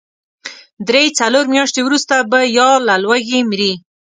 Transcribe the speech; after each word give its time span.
درې، 0.87 1.03
څلور 1.19 1.45
مياشتې 1.53 1.81
وروسته 1.85 2.15
به 2.29 2.39
يا 2.57 2.69
له 2.87 2.95
لوږې 3.03 3.39
مري. 3.49 3.73